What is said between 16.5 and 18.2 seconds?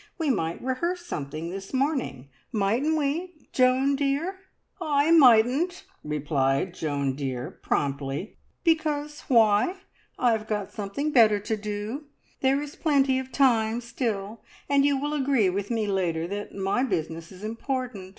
my business is important.